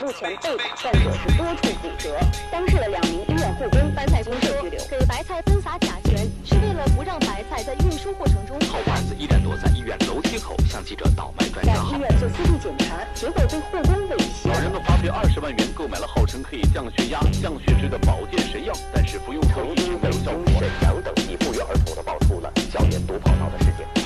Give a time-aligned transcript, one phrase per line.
[0.00, 2.18] 目前被打患者是多处骨折，
[2.50, 4.80] 当事的两名医院护工白菜工受拘留。
[4.86, 8.58] 给白菜喷洒甲醛是为了不让白菜在运输过程中。
[8.70, 12.00] 好汉子依然躲在医院楼梯口向记者倒卖专在家号医。
[12.00, 14.48] 院做 CT 检查，结果被护工猥亵。
[14.48, 20.44] 老人们花费二十万元购买了号称可以降血压、降血脂的保健神药，但是服用后一直没有效果。
[20.58, 23.99] 沈阳等地不约而同的爆出了校园毒跑道的事件。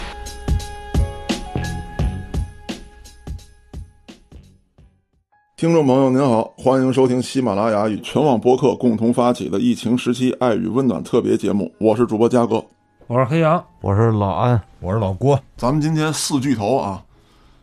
[5.57, 12.63] 听众朋友您好，欢迎收听喜马拉雅与全网播客共同发起的疫情时期爱与温暖特别节目，我是主播嘉哥。
[13.07, 15.39] 我是黑羊，我是老安，我是老郭。
[15.57, 17.01] 咱们今天四巨头啊，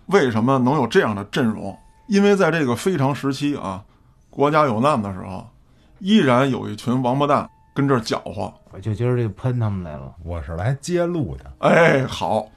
[0.06, 1.78] 为什么能有这样的阵容？
[2.08, 3.84] 因为在这个非常时期啊，
[4.30, 5.46] 国家有难的时候，
[6.00, 8.52] 依然有一群王八蛋跟这儿搅和。
[8.72, 10.16] 我就今儿这喷他们来了。
[10.24, 11.44] 我是来揭露的。
[11.58, 12.48] 哎，好。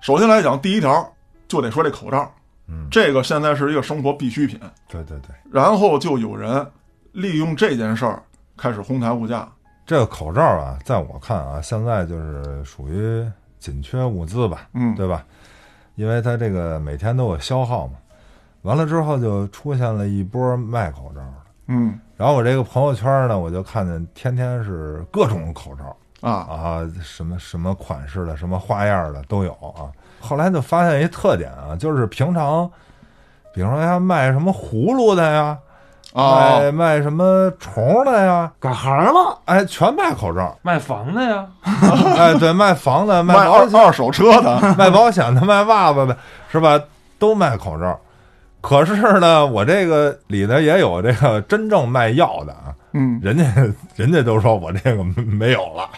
[0.00, 1.12] 首先来讲，第一条
[1.48, 2.32] 就得说这口罩，
[2.70, 4.58] 嗯，这个现在是一个生活必需品。
[4.88, 6.64] 对对对，然后就有人
[7.12, 8.22] 利用这件事儿
[8.56, 9.48] 开始哄抬物价。
[9.84, 15.24] 这个口罩啊，在我看啊，现在就是属于紧缺物资吧，嗯，对吧？
[15.96, 17.94] 因为它这个每天都有消耗嘛。
[18.62, 21.34] 完了之后，就出现了一波卖口罩的。
[21.66, 29.90] 嗯然后我这个朋友圈呢，我就看见天天是各种口罩啊啊，什么什么款式的、什么花样的都有啊。
[30.20, 32.70] 后来就发现一特点啊，就是平常，
[33.54, 35.56] 比如说他卖什么葫芦的呀，
[36.12, 40.56] 啊卖卖什么虫的呀，改行了，哎，全卖口罩。
[40.62, 41.46] 卖房的呀，
[42.18, 46.16] 哎，对，卖房的、卖卖保险、二二手车的， 卖保险的、卖袜子的，
[46.50, 46.78] 是吧？
[47.18, 47.98] 都卖口罩。
[48.60, 53.44] 可是呢，我这个里头也有这个真正卖药的啊，嗯人家
[53.96, 55.88] 人家都说我这个没有了。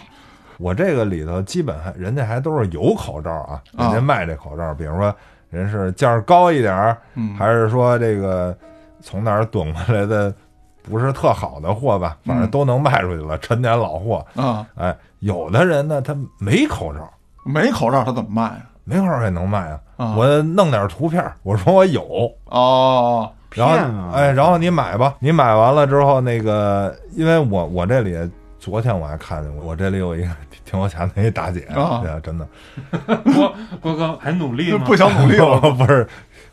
[0.63, 5.13] 我这个里头基本还人家还都是有口罩啊，人家啊卖这口罩，比如说
[5.49, 8.55] 人是价高一点儿，嗯还是说这个
[9.01, 10.33] 从哪儿囤过来的
[10.81, 14.25] 不是特好的货吧，反正嗯都能卖出去了，陈年老货。
[14.35, 17.09] 啊，哎，有的人呢，他没口罩，
[17.43, 18.63] 没口罩他怎么卖啊？
[18.85, 19.79] 没口罩也能卖啊。
[19.97, 23.75] 啊我弄点图片，我说我有，哦，然后
[24.13, 28.17] 哎，然后你买吧，你买完了之后，那个因为我我这里
[28.59, 30.27] 昨天我还看见我这里有一个
[30.73, 32.47] 挺有钱的一大姐，啊对啊，真的
[33.35, 34.83] 郭郭哥还努力吗？
[34.83, 36.07] 不想努力了 不是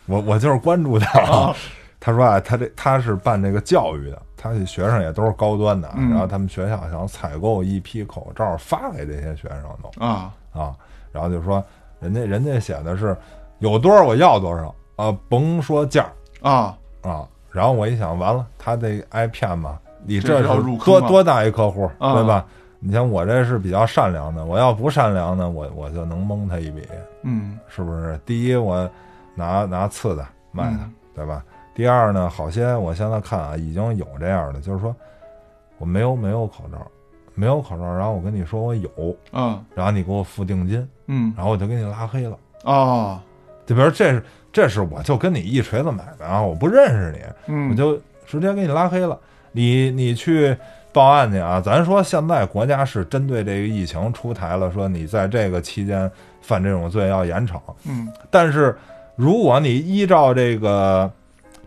[0.04, 1.54] 我我就是关注他啊。
[1.98, 10.04] 他说啊，他这他是办这个教育的，他这学生也都是高端的，嗯然后他们学校想采购一批口罩发给这些学生都。
[10.04, 10.74] 啊啊，
[11.12, 11.64] 然后就说
[11.98, 13.16] 人家人家写的是
[13.60, 16.06] 有多少我要多少啊，甭说价
[16.42, 17.26] 啊啊。
[17.50, 20.42] 然后我一想，完了，他这挨骗吧，你这
[20.84, 22.44] 多多大一客户，啊对吧？
[22.80, 26.82] 你像我这是比较善良的，我要不善良呢，我我就能蒙他一笔，
[27.22, 28.18] 嗯是不是？
[28.24, 28.90] 第一，我
[29.34, 31.44] 拿拿次的卖他，嗯对吧？
[31.74, 34.94] 第二呢，好些我现在看啊，已经有这样的，就是说
[35.78, 36.78] 我没有没有口罩，
[37.34, 38.90] 没有口罩，然后我跟你说我有，
[39.32, 42.38] 嗯然后你给我付定金，嗯然后我就给你拉黑了。
[42.64, 43.22] 啊
[43.66, 47.96] 就比如这是这是我就跟你一锤子买卖啊，我不认识你，嗯，我就
[48.26, 49.18] 直接给你拉黑了。
[49.52, 50.56] 你你去
[50.92, 51.60] 报案去啊！
[51.60, 57.60] 咱说现在国家是针对这个疫情出台了，说你在这个期间犯这种罪要严惩。
[57.84, 58.76] 嗯但是
[59.16, 61.10] 如果你依照这个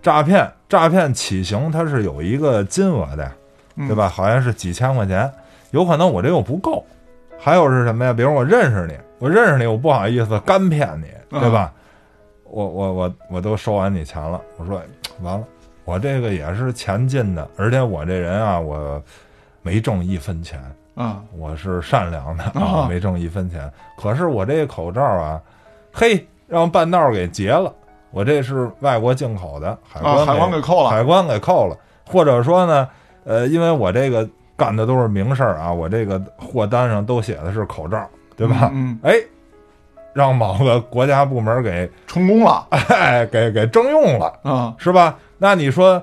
[0.01, 3.31] 诈骗，诈骗起刑它是有一个金额的，
[3.75, 4.09] 嗯对吧？
[4.09, 5.31] 好像是几千块钱，
[5.72, 6.85] 有可能我这又不够。
[7.40, 8.11] 还有是什么呀？
[8.11, 11.72] 比如我认识你，我认识你，我不好意思干骗你，对吧？
[12.45, 14.81] 我我我我都收完你钱了，我说
[15.22, 15.44] 完了，
[15.86, 19.02] 我这个也是钱进的，而且我这人啊，我
[19.62, 20.60] 没挣一分钱，
[20.96, 23.70] 啊我是善良的啊 啊，没挣一分钱。
[23.98, 25.42] 可是我这个口罩啊，
[25.92, 27.74] 嘿，让半道儿给截了。
[28.12, 31.76] 我这是外国进口的，海关啊，海关给扣了海关给扣了，
[32.08, 32.88] 或者说呢，
[33.24, 38.08] 呃，因为我这个干的都是明事儿啊，我这个货单上都写的是口罩，
[38.38, 38.70] 对吧？
[38.72, 39.16] 嗯，哎，
[40.14, 45.18] 让某个国家部门给成功了 哎给给征用了，啊是吧？
[45.44, 46.02] 那你说。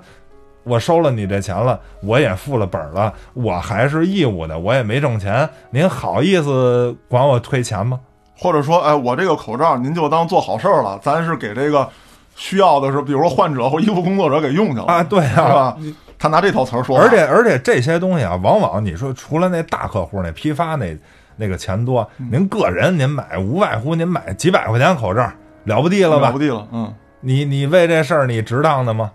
[0.63, 7.99] 我收了你这钱了，我也付了本儿了，我还是义务的，我也没挣钱，您好意思管我退钱吗？
[8.37, 11.89] 或者说，哎，我这个口罩您就当做好事儿了，咱是给这个
[12.37, 15.77] 需要的是，比如说患者或医务工作者给用去了啊，对是啊，吧？
[16.19, 20.95] 他拿这套词儿说，而且而且这些东西啊，往往你说除了那大客户那批发那
[21.37, 25.27] 那个钱多，嗯您个人您买无外乎您买几百块钱口罩
[25.65, 26.27] 了不地了吧？
[26.27, 29.11] 了不地了，嗯你你为这事儿你值当的吗？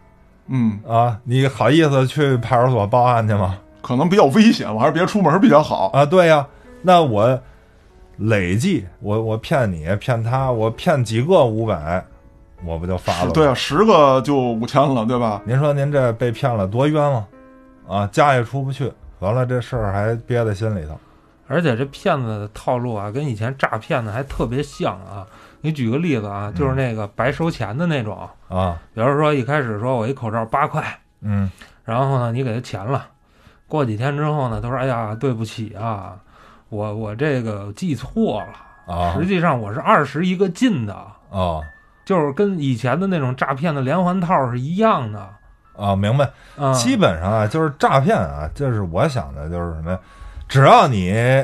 [0.47, 3.57] 嗯，啊，你好意思去派出所报案去吗？
[3.81, 5.89] 可能比较危险，我还是别出门比较好。
[5.93, 6.45] 啊，对呀、
[6.81, 7.39] 那我
[8.17, 12.03] 累计我我骗你骗他，我骗几个五百，
[12.63, 13.31] 我不就发了？
[13.31, 15.41] 对啊，十个就五千了，对吧？
[15.45, 17.25] 您说您这被骗了多冤枉
[17.87, 20.97] 啊，家也出不去，完了这事儿还憋在心里头。
[21.47, 25.25] 而且这骗子的套路啊，跟以前诈骗的还特别像啊。
[25.65, 30.83] 你举个例子啊，就是那个白收钱的那种，啊，比如说一开始说我一口罩八块，
[31.21, 31.49] 嗯
[31.83, 33.07] 然后呢你给他钱了，
[33.67, 36.15] 过几天之后呢，他说哎呀对不起啊，
[36.69, 41.59] 我我这个记错了，啊实际上我是二十一个进的，啊
[42.05, 45.27] 就是跟以前的那种诈骗的连环套是一样的。
[45.75, 46.29] 啊，明白。
[46.55, 49.99] 啊、基本上啊，就是诈骗啊，就是我想的就是什么呀？
[50.47, 51.43] 只要你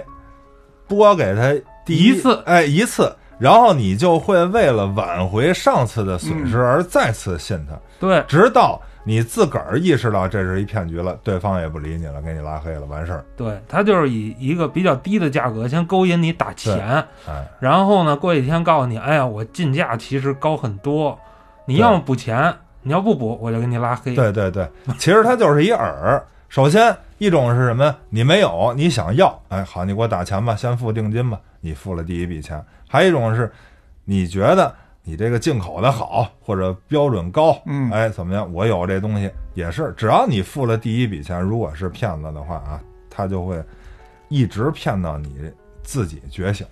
[0.87, 1.53] 拨给他
[1.83, 13.25] 第一次哎，一次，然后你就会为了挽回上次的损失而再次信他，对直到你自个儿意识到这是一骗局了，对方也不理你了，给你拉黑了，完事儿。
[13.35, 21.17] 对，他就是以一个比较低的价格先勾引你打钱，哎，然后呢过几天告诉你，哎呀我进价其实高很多，
[21.65, 22.53] 你要么补钱，
[22.83, 24.13] 你要不补我就给你拉黑。
[24.13, 26.21] 对对对，其实他就是一饵。
[26.47, 27.95] 首先一种是什么？
[28.09, 32.59] 你没有，你想要，哎，好，你给我打钱吧，先付定金吧，你付了第一笔钱。
[32.89, 33.51] 还有一种是，
[34.05, 34.73] 你觉得
[35.03, 38.51] 你这个进口的好，或者标准高，嗯哎，怎么样？
[38.51, 43.63] 我有这东西也是，只要你付了第一笔钱，如果是骗子的话啊，他就会
[44.27, 45.35] 一直骗到你
[45.83, 46.65] 自己觉醒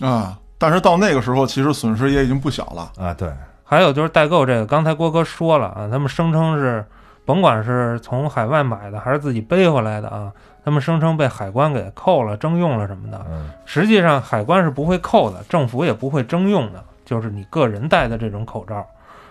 [0.00, 2.90] 啊，但是到那个时候，其实损失也已经不小了。
[2.96, 3.12] 啊。
[3.12, 3.30] 对，
[3.62, 6.82] 还有就是代购这个，刚才郭哥说了啊，他们声称是，
[7.24, 10.32] 甭管是从海外买的还是自己背回来的啊，
[10.64, 13.24] 他们声称被海关给扣了、征用了什么的。
[13.30, 18.84] 嗯，实际上海关是不会扣的，政府也不会征用的，就是你个人戴的这种口罩。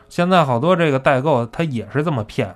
[0.08, 2.56] 现在好多这个代购他也是这么骗，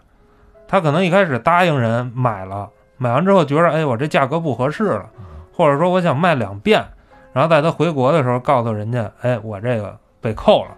[0.67, 5.09] 他可能一开始答应人买了，买完之后觉得哎我这价格不合适了，
[5.53, 6.83] 或者说我想卖两遍，
[7.33, 10.71] 然后在他回国的时候告诉人家哎我这个被扣了，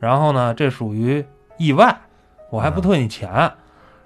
[0.00, 1.24] 然后呢这属于
[1.56, 1.96] 意外，
[2.50, 3.50] 我还不退你钱，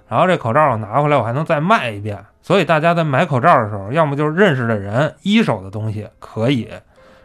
[0.07, 6.69] 然后这口罩我拿回来我还能再卖一遍，所以大家在买口罩的时候，要么就是认识的人一手的东西可以，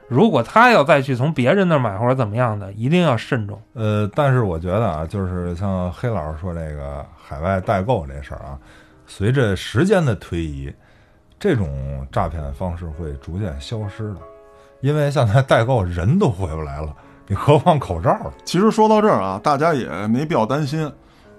[0.08, 3.60] 如果他要再去从别人那儿买或者怎么样的，一定要慎重。
[3.74, 8.58] 呃，但是我觉得啊，就是像黑老师说这个海外代购这事儿啊，
[9.06, 10.72] 随着时间的推移，
[11.38, 14.18] 这种诈骗方式会逐渐消失的，
[14.80, 16.94] 因为现在代购人都回不来了，
[17.26, 18.32] 你何况口罩了？
[18.44, 20.92] 其实说到这儿啊，大家也没必要担心，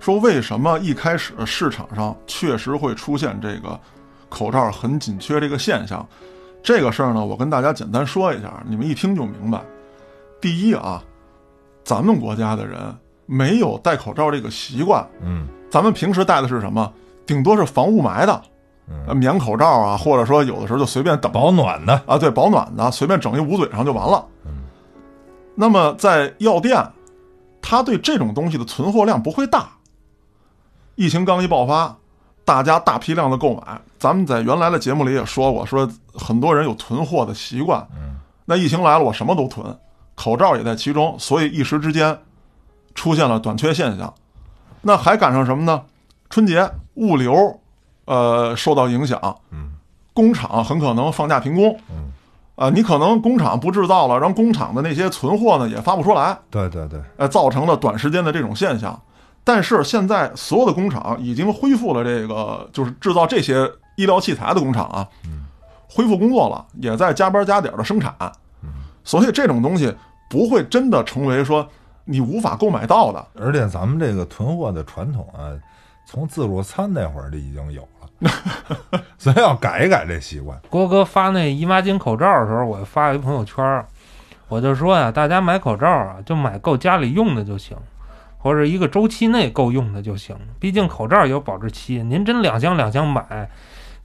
[0.04, 3.80] 说为什么一开始市场上确实会出现这个
[4.28, 6.06] 口罩很紧缺这个现象。
[6.62, 9.62] 这个事儿呢，我跟大家简单说一下，你们一听就明白。
[10.42, 11.02] 第一啊，
[11.86, 12.78] 咱们国家的人
[13.26, 16.92] 没有戴口罩这个习惯，嗯咱们平时戴的是什么？
[17.26, 18.42] 顶多是防雾霾的，
[19.16, 24.26] 棉口罩啊，或者说有的时候就随便等保暖的，啊，对，保暖的，随便整一捂嘴上就完了。
[24.46, 24.64] 嗯
[25.56, 26.86] 那么在药店，
[27.62, 29.70] 他对这种东西的存货量不会大。
[30.96, 31.96] 疫情刚一爆发，
[32.46, 37.86] 大家大批量的购买，咱们在原来的节目里也说过，说很多人有囤货的习惯。
[37.96, 39.66] 嗯那疫情来了，我什么都囤，
[40.16, 42.20] 口罩也在其中，所以一时之间
[42.94, 44.14] 出现了短缺现象。
[44.82, 45.82] 那还赶上什么呢？
[46.30, 47.34] 春节物流，
[48.04, 49.72] 呃，受到影响，嗯
[50.14, 52.12] 工厂很可能放假停工，嗯，
[52.56, 59.02] 啊，你可能工厂不制造了，然后工厂的那些存货呢也发不出来，对对对，呃，造成了短时间的这种现象。
[59.44, 65.08] 但是现在所有的工厂已经恢复了这个，就是制造这些医疗器材的工厂啊，
[65.90, 68.14] 恢复工作了，也在加班加点的生产，
[69.04, 69.94] 所以这种东西
[70.30, 71.68] 不会真的成为说
[72.06, 73.28] 你无法购买到的。
[73.40, 75.52] 而且咱们这个囤货的传统啊，
[76.06, 77.82] 从自助餐那会儿就已经有
[78.20, 78.32] 了，
[79.20, 80.58] 所以要改一改这习惯。
[80.70, 83.86] 郭哥发那姨妈巾口罩的时候，我发一朋友圈，
[84.48, 87.78] 我就说呀，大家买口罩啊，就买够家里用的就行，
[88.44, 90.36] 或者一个周期内够用的就行。
[90.60, 93.48] 毕竟口罩有保质期，您真两箱两箱买，他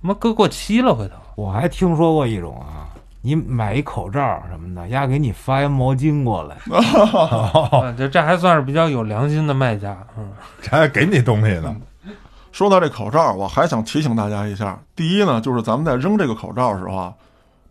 [0.00, 1.14] 妈搁过期了回头。
[1.35, 2.87] 我还听说过一种啊，
[3.21, 10.30] 你买一口罩什么的，丫给你发一毛巾过来， 啊，这这还算是比较有良心的卖家，嗯，
[10.62, 11.75] 这还给你东西呢，
[12.52, 17.12] 说到这口罩，我还想提醒大家一下：第一呢，就是咱们在扔这个口罩的时候啊，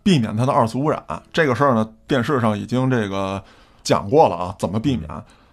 [0.04, 1.02] 避免它的二次污染。
[1.32, 3.42] 这个事儿呢，电视上已经这个
[3.84, 5.10] 讲过了啊，怎么避免。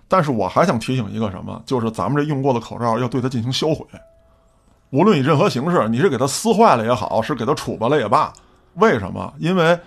[0.09, 3.85] 但是我还想提醒一个什么，就是咱们这用过的口罩要对它进行销毁，
[4.91, 8.33] 无论以任何形式，你是给它撕坏了也好，是给它杵巴了也罢。
[8.75, 9.33] 为什么？
[9.39, 9.79] 因为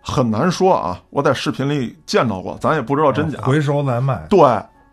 [0.00, 1.00] 很难说啊。
[1.10, 3.38] 我在视频里见到过，咱也不知道真假。
[3.42, 4.26] 回收难卖。
[4.28, 4.40] 对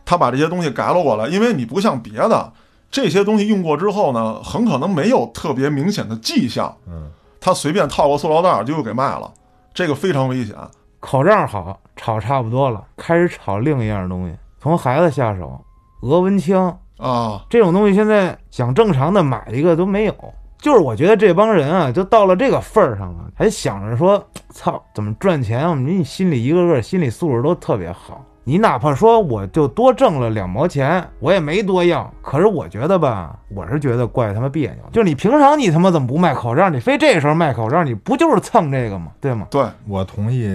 [0.05, 2.51] 他把这些东西改了过来，因为你不像别的
[2.89, 9.31] 这些东西用过之后呢，很可能没有特别明显的迹象，嗯，他随便套个塑料袋儿就又给卖了，
[9.73, 10.55] 这个非常危险。
[10.99, 15.59] 口罩好，炒差不多了，开始炒另一样东西，从孩子下手，
[16.01, 20.13] 额温枪啊，这种东西，现在想正常的买一个都没有。
[20.57, 25.73] 就是我觉得这帮人啊，就到了这个份儿上了，还想着说，操，怎么赚钱啊？
[25.73, 28.25] 你心里一个个心理素质都特别好。
[28.43, 32.11] 你哪怕说我就多挣了两毛钱，我也没多要。
[32.21, 34.83] 可是我觉得吧，我是觉得怪他妈别扭。
[34.91, 36.69] 就是你平常你他妈怎么不卖口罩？
[36.69, 39.11] 你非这时候卖口罩，你不就是蹭这个吗？
[39.21, 39.47] 对吗？
[39.51, 40.49] 对，我同意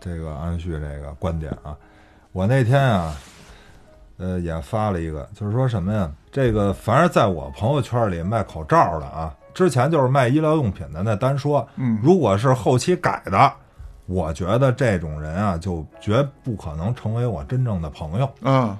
[0.00, 1.76] 这个安旭这个观点啊。
[2.32, 3.14] 我那天啊，
[4.16, 6.10] 呃，也发了一个，就是说什么呀？
[6.30, 11.66] 这个凡是在我朋友圈里卖口罩的啊，之前就是卖医疗用品的，那单说。
[11.76, 13.52] 嗯，如果是后期改的，
[14.06, 18.30] 我觉得这种人啊，就绝不可能成为我真正的朋友。
[18.42, 18.76] 嗯，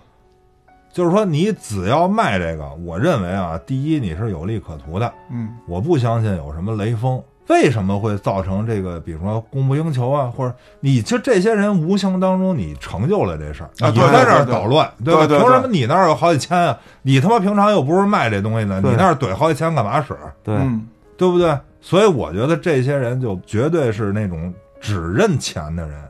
[0.92, 7.22] 就是说，你只要卖这个，我认为啊，第一你是有利可图的，嗯，我不相信有什么雷锋。
[7.48, 8.98] 为什么会造成这个？
[9.00, 16.78] 比如说供不应求啊，或者你就这些人无形当中你成就了这事儿，啊对你在这儿捣乱，对对对凭什么你那儿有好几千啊？
[17.02, 20.16] 你他妈平常又不是卖这东西的，你那儿怼好几千干嘛使？
[20.42, 20.86] 对，嗯，
[21.16, 21.58] 对不对？
[21.80, 26.02] 所以我觉得这些人就绝对是那种只认钱的人，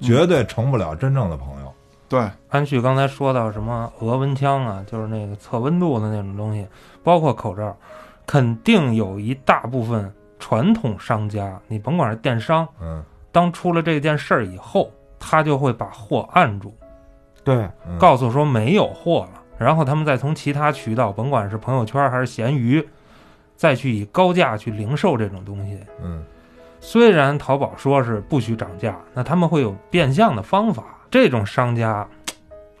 [0.00, 1.72] 绝对成不了真正的朋友。
[2.08, 6.66] 对，安旭刚才说到什么额温枪啊，就是那个测温度的那种东西，
[7.04, 7.76] 包括口罩，
[8.26, 13.02] 肯定有一大部分传统商家，你甭管是电商，嗯，
[13.32, 16.76] 当出了这件事儿以后，他就会把货按住，
[17.42, 22.86] 对，嗯告诉说没有货了，然后他们再从其他渠道，甭管是朋友圈还是闲鱼，
[23.56, 25.78] 再去以高价去零售这种东西。
[26.02, 26.22] 嗯，
[26.80, 30.84] 虽然淘宝说是不许涨价，那他们会有变相的方法。
[31.10, 32.06] 这种商家，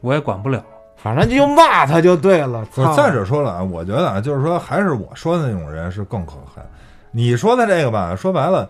[0.00, 0.62] 我也管不了。
[0.96, 2.64] 反正就骂他就对了。
[2.66, 6.62] 操不是，再者说了啊，我觉得啊，就是说，还是我说的那种人是更可恨。
[7.10, 8.68] 你说的这个吧，说白了，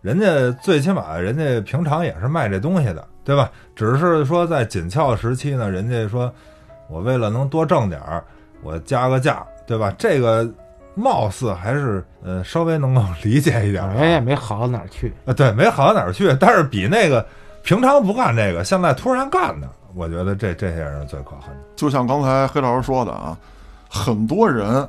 [0.00, 3.50] 人家最起码人家平常也是卖这东西的，对吧？
[3.74, 6.32] 只是说在紧俏时期呢，人家说
[6.88, 8.22] 我为了能多挣点儿，
[8.62, 9.92] 我加个价，对吧？
[9.98, 10.48] 这个
[10.94, 13.88] 貌似还是呃稍微能够理解一点。
[13.94, 15.12] 人也没好到哪儿去。
[15.24, 17.24] 啊，对，没好到哪儿去，但是比那个
[17.62, 21.62] 平常不干这个，现在突然干的，我觉得这这些人是最可恨的。
[21.76, 23.36] 就像刚才黑老师说的啊，
[23.88, 24.88] 很多人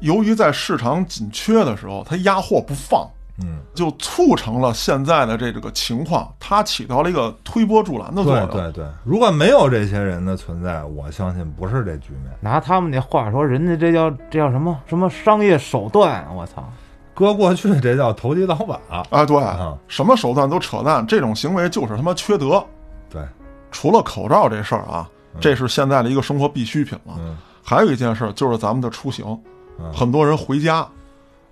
[0.00, 3.08] 由于在市场紧缺的时候，他压货不放，
[3.42, 8.48] 嗯，就促成了现在的这这个情况，它起到了一个推波助澜的作用。
[8.48, 12.32] 对对，如果没有这些人的存在，我相信不是这局面。
[12.40, 16.26] 拿他们那话说，人家这叫这叫什么什么商业手段？
[16.34, 16.68] 我操！
[17.14, 18.80] 搁过去这叫投机倒把。
[18.88, 22.64] 啊，对，啊什么手段都扯淡，这种行为就是他妈缺德。
[23.10, 23.22] 对，
[23.70, 27.14] 除了口罩这事儿啊，嗯这是现在的一个生活必需品了。
[27.18, 29.40] 嗯还有一件事儿就是咱们的出行，嗯，
[29.92, 30.86] 很多人回家，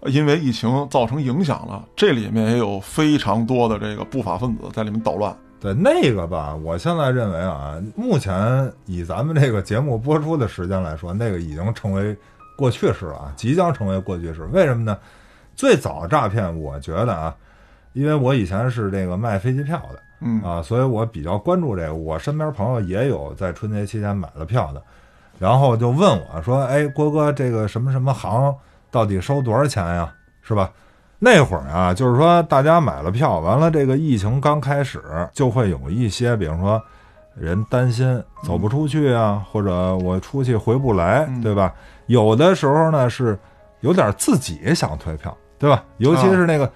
[0.00, 5.36] 呃因为疫情造成影响了，这里面也有非常多的这个不法分子在里面捣乱。
[5.60, 12.16] 对那个吧，我现在认为啊，目前以咱们这个节目播出的时间来说，那个已经成为
[12.56, 14.44] 过去式了啊，即将成为过去式。
[14.52, 14.96] 为什么呢？
[15.56, 17.34] 最早诈骗，我觉得啊，
[17.92, 20.02] 因为我以前是这个卖飞机票的。
[20.20, 21.94] 嗯啊，所以我比较关注这个。
[21.94, 24.82] 我身边朋友也有在春节期间买了票的，
[25.38, 28.54] 然后就问我说：“哎，郭哥，这个什么什么行
[28.90, 30.12] 到底收多少钱呀？
[30.42, 30.70] 是吧？”
[31.20, 35.02] 那会儿啊，就是说大家买了票，完了这个疫情刚开始，
[35.32, 36.80] 就会有一些，比如说
[37.34, 41.72] 人担心走不出去啊，或者我出去回不来，嗯对吧？
[42.06, 43.38] 有的时候呢是
[43.80, 45.82] 有点自己想退票，对吧？
[45.98, 46.70] 尤其是那个。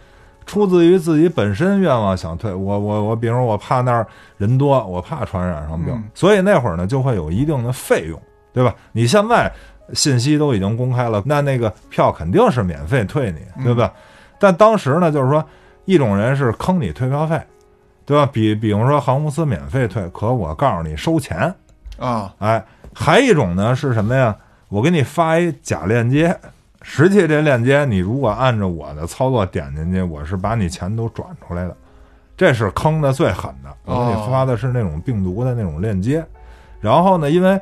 [0.45, 4.04] 出自于自己本身愿望想退，我我我，比如我怕那儿
[4.37, 8.21] 人多，我怕传染上病，嗯所以那会儿呢就会有一定的费用，
[8.53, 8.75] 对吧？
[8.93, 9.51] 你现在
[9.95, 13.93] 信息都已经公开了，那那个票肯定是免费退你，对吧？
[14.39, 15.45] 但当时呢，就是说
[15.85, 17.41] 一种人是坑你退票费，
[18.05, 18.29] 对吧？
[18.33, 21.55] 比比如说航空公司免费退，可我告诉你收钱，
[21.99, 24.37] 啊，哎，还一种呢是什么呀？
[24.69, 26.35] 我给你发一假链接，
[26.81, 31.77] 实际这链接你如果按照我的操作点进去，我是把你钱都转出来的，
[32.37, 33.71] 这是坑的最狠的。
[33.85, 36.25] 我给你发的是那种病毒的那种链接，
[36.81, 37.61] 然后呢，因为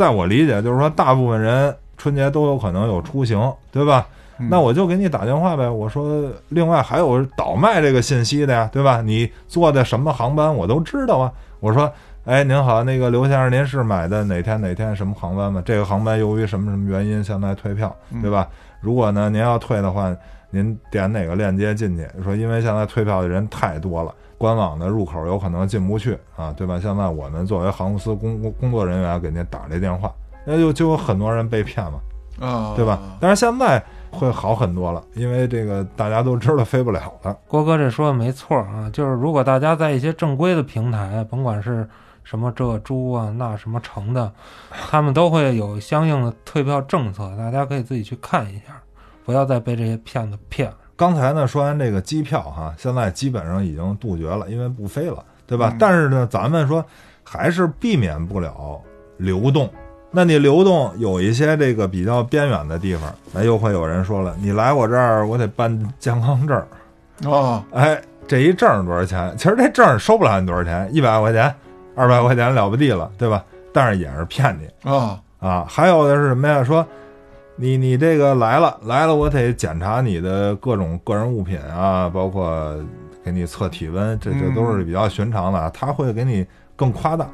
[0.00, 4.06] 在我理解就是说，大部分人春节都有可能有出行，对吧？
[4.38, 5.68] 嗯那我就给你打电话呗。
[5.68, 9.02] 我说，另外还有倒卖这个信息的呀，对吧？
[9.02, 11.30] 你坐的什么航班我都知道啊。
[11.60, 11.92] 我说，
[12.24, 15.62] 哎，您好，那个刘先生，您是买的哪天哪天什么航班吗？
[15.62, 18.48] 这个航班由于什么什么原因现在退票，对吧？
[18.80, 20.10] 如果呢您要退的话，
[20.48, 22.08] 您点哪个链接进去？
[22.24, 26.80] 说因为现在退票的人太多了，官网的入口有可能进不去啊，对吧？
[26.80, 30.10] 现在我们作为航空公司工工工作人员给您打这电话，
[30.46, 32.00] 那就就有很多人被骗嘛。
[32.40, 32.98] 啊，对吧？
[33.20, 37.36] 但是现在会好很多了，因为这个大家都知道飞不了了。
[37.46, 41.86] 郭哥这说的没错啊，就是如果大家在一些正规的平台，甭管是
[42.24, 44.32] 什么这猪啊那什么城的，
[44.70, 48.80] 他们都会有相应的退票政策，大家可以自己去看一下，
[49.26, 50.76] 不要再被这些骗子骗了。
[51.00, 55.70] 刚才呢说完这个机票哈，现在基本上已经杜绝了，因为不飞了，对吧？
[55.72, 56.84] 嗯但是呢，咱们说
[57.24, 58.78] 还是避免不了
[59.16, 59.66] 流动。
[60.10, 69.34] 那你流动有一些这个比较边远的地方，那又会有人说了，你来我这儿，我得办健康证儿，啊，哎，这一证儿多少钱？
[69.38, 71.50] 其实这证儿收不了你多少钱，一百块钱、
[71.96, 73.42] 二百块钱了不地了，对吧？
[73.72, 74.90] 但是也是骗你。
[74.90, 76.62] 啊，啊，还有的是什么呀？
[76.62, 76.86] 说
[77.60, 82.74] 你你这个来了来了，我得检查你的各种个人物品啊，包括
[83.22, 85.70] 给你测体温，这这都是比较寻常的啊。
[85.74, 87.28] 他会给你更夸大，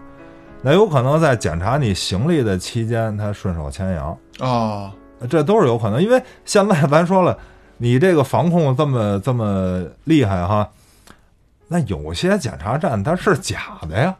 [0.62, 4.92] 那有可能在检查你行李的期间，他顺手牵羊，啊，
[5.30, 6.02] 这都是有可能。
[6.02, 7.38] 因为现在咱说了，
[7.78, 10.68] 你这个防控这么这么厉害哈，
[11.68, 14.16] 那有些检查站它是假的呀，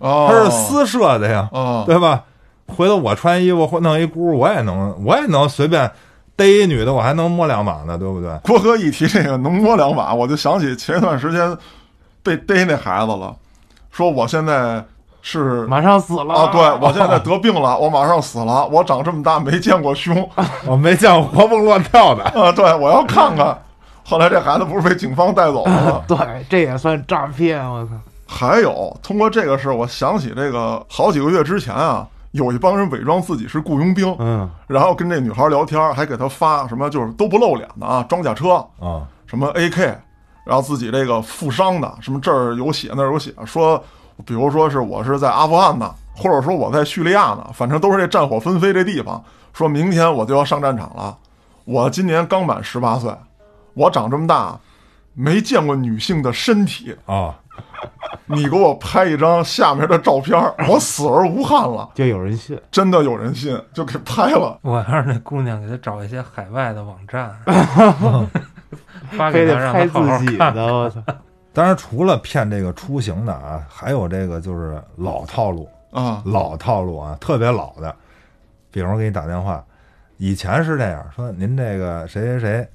[0.00, 1.48] 啊，它是私设的呀。
[1.52, 2.24] 啊，对吧？
[2.66, 5.90] 回头我穿衣服或弄一箍，我也能，我也能随便
[6.36, 8.30] 逮一女的，我还能摸两把呢，对不对？
[8.44, 11.56] 郭哥一提这个能摸两把，我就想起前一段时间
[12.22, 13.34] 被逮那孩子了，
[13.90, 14.84] 说我现在
[15.22, 20.28] 是马上死了啊，对我现在得病了，我马上死了，我长这么大没见过胸
[20.66, 22.24] 我没见过活蹦乱跳的。
[22.24, 23.58] 啊，对我要看看。
[24.06, 26.02] 后来这孩子不是被警方带走了吗？
[26.08, 26.18] 对，
[26.50, 27.92] 这也算诈骗，我操！
[28.26, 39.94] 还有，通过这个事儿，我想起这个好几个月之前啊，有一帮人伪装自己是雇佣兵，嗯，然后跟这女孩聊天，还给她发什么就是都不露脸的啊，装甲车，啊什么 AK，
[40.44, 43.80] 然后自己这个负伤的，什么这儿有血那儿有血，说
[44.24, 49.22] 比如说是我是在阿富汗呢，或者说我在叙利亚呢，反正都是这战火纷飞这地方，
[49.52, 51.16] 说明天我就要上战场了。
[51.64, 53.14] 我今年刚满十八岁，
[53.74, 54.58] 我长这么大
[55.14, 57.32] 没见过女性的身体，啊！
[58.26, 60.38] 你给我拍一张下面的照片，
[60.68, 61.90] 我死而无憾了。
[61.94, 62.58] 就有人信。
[62.70, 64.58] 真的有人信，就给拍了。
[64.62, 67.36] 我要是那姑娘，给她找一些海外的网站，
[69.12, 70.18] 发给她，让拍她好好看。
[70.24, 71.02] 自己的，我操！
[71.52, 77.94] 当然，除了骗这个出行的啊，还有这个就是老套路，啊老套路啊，特别老的。
[78.70, 79.64] 比如给你打电话，
[80.16, 82.68] 以前是这样说：您这个谁谁谁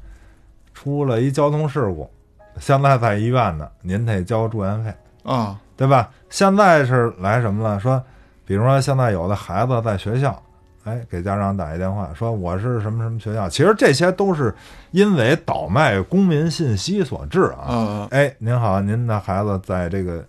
[0.74, 2.10] 出了一交通事故，
[2.58, 4.94] 现在在医院呢，您得交住院费。
[5.24, 6.10] 啊对吧？
[6.30, 7.80] 现在是来什么了？
[7.80, 8.04] 说，
[8.46, 10.42] 比如说现在有的孩子在学校，
[10.84, 13.48] 哎，给家长打一电话，说我是什么什么学校。
[13.48, 14.54] 其实这些都是
[14.92, 17.68] 因为倒卖公民信息所致啊。
[17.70, 20.22] 嗯哎，您好，您的孩子在这个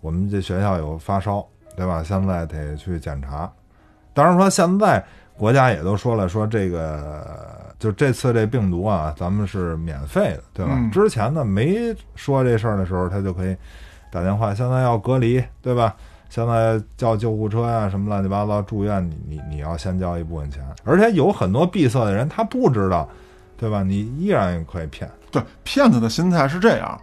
[0.00, 2.02] 我们这学校有发烧，对吧？
[2.02, 3.50] 现在得去检查。
[4.12, 5.04] 当然说现在
[5.36, 7.24] 国家也都说了，说这个
[7.78, 10.72] 就这次这病毒啊，咱们是免费的，对吧？
[10.74, 13.56] 嗯之前呢没说这事儿的时候，他就可以
[14.10, 15.94] 打电话，现在要隔离，对吧？
[16.28, 23.08] 现在叫救护车呀、什么乱七八糟，住院你你你要先交一部分钱，而且有很多闭塞的人他不知道，
[23.56, 23.82] 对吧？
[23.82, 25.10] 你依然可以骗。
[25.32, 27.00] 对，骗子的心态是这样，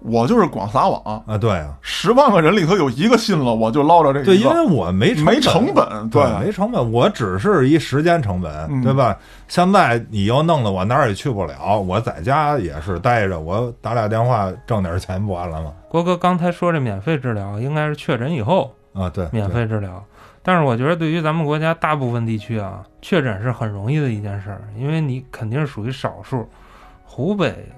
[0.00, 4.26] 我就是广撒网，啊，对啊，十万个人里头有一个信了，我就捞着这个。
[4.26, 8.82] 对，因为我没成没成本，对，没成本，我只是一时间成本，嗯。
[8.82, 9.16] 对吧？
[9.48, 15.72] 现在你又弄得我哪儿也去不了，我在家也是待着，我打俩电话挣点钱不完了吗？
[15.88, 20.04] 郭哥刚才说这免费治疗，应该是确诊以后啊，对，免费治疗。
[20.42, 26.48] 但是我觉得对于咱们国家大部分地区啊，确诊是很容易的一件事儿，因为你肯定是属于少数。
[27.04, 27.68] 湖北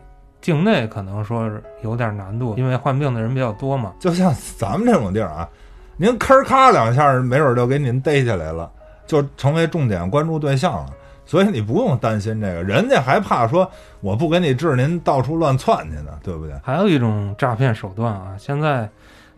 [0.41, 3.95] 境内可能说是有点难度，因为患病的人比较多嘛。
[3.99, 5.49] 就像咱们这种地儿啊，
[5.97, 8.71] 您吭咔两下，没准就给您逮起来了，
[9.07, 10.87] 就成为重点关注对象了。
[11.29, 16.59] 所以你不用担心这个，人家还怕说我不给你治，您到处乱窜去呢，对不对？
[16.65, 18.89] 还有一种诈骗手段啊，现在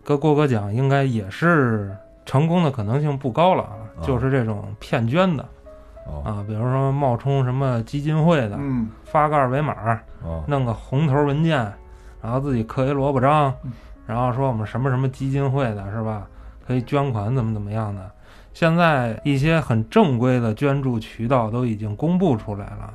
[0.05, 1.93] 跟郭哥讲，应该也是
[2.25, 5.45] 成功的可能性不高了啊，啊就是这种骗捐的
[6.07, 9.75] 哦啊，比如说冒充什么基金会的，嗯发个二维码，
[10.23, 11.59] 哦弄个红头文件，
[12.23, 13.53] 然后自己刻一萝卜章，
[14.07, 16.29] 然后说我们什么什么基金会的是吧？
[16.65, 18.09] 可以捐款怎么怎么样的。
[18.53, 22.93] 现在一些很正规的捐助渠道都已经公布出来了，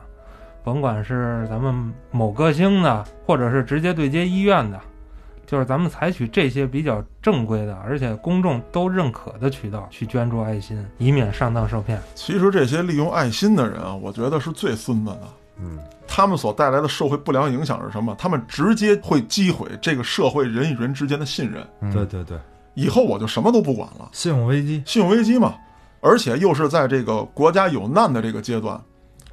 [0.64, 4.80] 甭管是咱们某歌星的，或者是直接对接医院的，
[5.46, 12.00] 就是咱们采取这些比较正规的，而且公众都认可的渠道去捐助爱心，以免上当受骗。
[12.16, 15.22] 其实这些利用爱心的人啊，我觉得是最孙子的。
[15.58, 18.14] 嗯，他们所带来的社会不良影响是什么？
[18.20, 21.66] 他们直接会击毁这个社会人与人之间的信任。
[21.80, 22.38] 嗯对对对，
[22.76, 25.56] 以后我就什么都不管了，信用危机，信用危机嘛，
[26.02, 28.80] 而且又是在这个国家有难的这个阶段，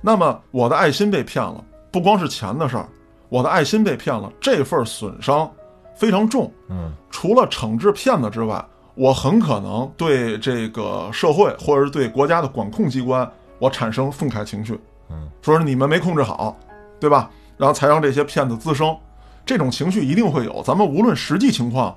[0.01, 2.89] 那么我的爱心被骗了，不光是钱的事儿，
[3.29, 5.51] 我的爱心被骗了，这份损伤
[5.95, 6.51] 非常重。
[6.69, 14.79] 嗯，除了惩治骗子之外，我很可能对这个社会或者是对国家的管控机关，我产生愤慨情绪，
[15.11, 16.57] 嗯，说是你们没控制好，
[17.01, 17.31] 对吧？
[17.57, 18.97] 然后才让这些骗子滋生，
[19.47, 20.63] 这种情绪一定会有。
[20.65, 21.95] 咱们无论实际情况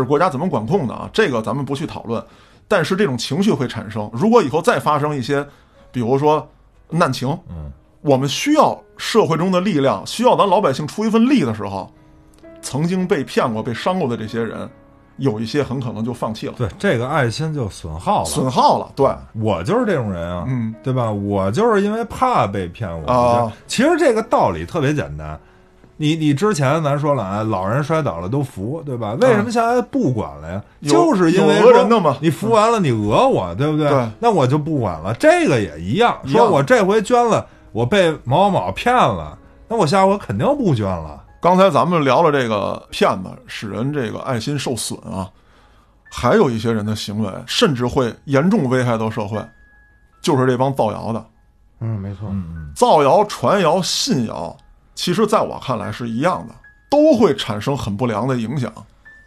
[0.00, 2.24] 是国家怎么管控的啊，这个咱们不去讨论，
[2.66, 4.08] 但是这种情绪会产生。
[4.10, 5.46] 如果以后再发生一些，
[5.90, 6.48] 比如说
[6.88, 11.92] 难情，嗯，我们需要社会中的力量，需要咱老百姓出一份力的时候，
[12.62, 14.66] 曾经被骗过、被伤过的这些人，
[15.18, 18.24] 有一些很可能就放弃了，对，这个爱心就损耗了。
[18.24, 18.90] 损耗了。
[18.96, 21.12] 对，我就是这种人啊，嗯，对吧？
[21.12, 23.06] 我就是因为怕被骗我。
[23.12, 25.38] 啊其实这个道理特别简单。
[25.96, 29.16] 你你之前咱说了啊，老人摔倒了都扶，对吧？
[29.20, 30.62] 为什么现在不管了呀？
[30.80, 33.88] 有就是因为讹人的嘛你扶完了你讹我，对不对？
[33.88, 35.14] 对那我就不管了。
[35.14, 41.22] 这个也一样，一样说我这回捐了，我被某某某骗了，那我下回肯定不捐了。
[41.40, 45.28] 刚才咱们聊了这个骗子使人这个爱心受损啊，
[46.10, 49.44] 还有一些人的行为甚至会严重危害到社会，
[50.20, 51.24] 就是这帮造谣的。
[51.80, 54.56] 嗯，没错，嗯造谣、传谣、信谣，
[54.94, 56.54] 其实在我看来是一样的，
[56.90, 58.72] 都会产生很不良的影响。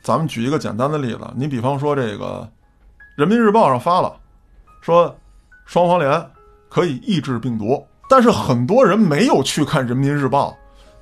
[0.04, 2.42] 咱们举一个简单的例子，你比方说这个
[3.16, 4.16] 《人民日报》上发了，
[4.82, 5.16] 说
[5.66, 6.24] 双黄连
[6.70, 10.52] 可以抑制病毒，但是很多人没有去看《人民日报》。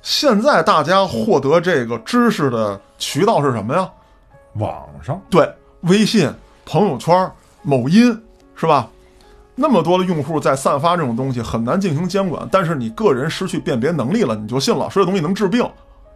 [0.00, 3.90] 现在大家获得这个知识的渠道是什么呀？
[4.54, 5.50] 网上对，
[5.80, 6.32] 微信、
[6.64, 7.30] 朋友圈、
[7.62, 8.10] 某音，
[8.54, 8.88] 是吧？
[9.54, 12.48] 那么多的用户在散发这种东西，很难进行监管。
[12.50, 15.68] 但是你个人失去辨别能力了，你就信了，说这东西能治病，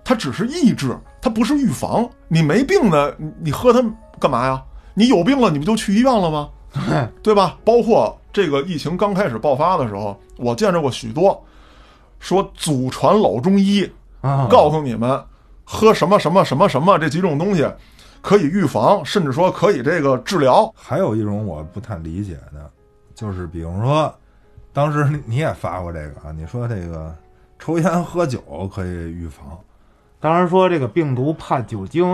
[0.04, 2.08] 它只是抑制，它不是预防。
[2.28, 3.82] 你没病呢，你你喝它
[4.18, 4.62] 干嘛呀？
[4.94, 6.48] 你有病了，你不就去医院了吗？
[7.22, 7.56] 对吧？
[7.64, 11.40] 包括这个疫情刚开始爆发的时候，我见着过许多
[12.18, 13.88] 说祖传老中医
[14.20, 15.22] 啊，告诉你们，
[15.64, 17.64] 喝什么什么什么什么这几种东西
[18.20, 20.70] 可以预防，甚至说可以这个治疗。
[20.76, 22.70] 还有一种我不太理解的，
[23.18, 24.14] 就是比如说，
[24.72, 27.12] 当时你你也发过这个啊，你说这个
[27.58, 28.40] 抽烟喝酒
[28.72, 29.58] 可以预防，
[30.20, 32.06] 当时说这个病毒怕酒精，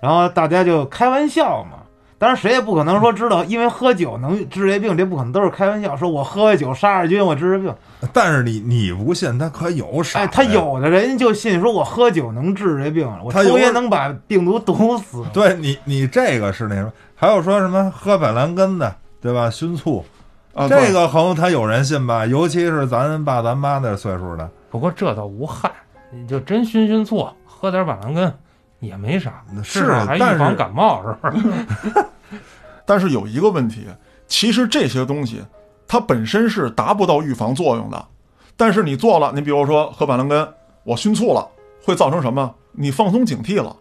[0.00, 1.76] 然后大家就开玩笑嘛。
[2.18, 5.96] 当然谁也不可能说知道，因为喝酒能治这病，这不可能都是开玩笑。
[5.96, 7.72] 说我喝完酒杀二菌，我治这病。
[8.12, 15.24] 但是你你不信，他可有傻哎，他有的人就信，说我喝酒能治这病，我抽烟能把病毒毒死。
[15.32, 19.48] 对你你这个是那什么，还有说什么喝板蓝根的，对吧？
[19.48, 20.04] 熏醋，
[20.54, 22.26] 啊，这个可能他有人信吧？
[22.26, 25.70] 尤其是咱爸咱妈那岁数的，不过这倒无害，
[26.10, 28.34] 你就真熏熏醋，喝点板蓝根
[28.80, 32.04] 也没啥，是啊还预防感冒，是不是？
[32.84, 33.86] 但是有一个问题，
[34.26, 35.40] 其实这些东西
[35.86, 38.04] 它本身是达不到预防作用的。
[38.56, 40.46] 但是你做了，你比如说喝板蓝根，
[40.82, 41.48] 我熏醋了，
[41.84, 42.52] 会造成什么？
[42.72, 43.76] 你放松警惕了，